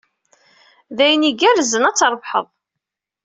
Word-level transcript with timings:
D 0.97 0.99
ayen 1.05 1.27
igerrzen 1.29 1.87
ad 1.89 1.95
trebḥed. 1.95 2.47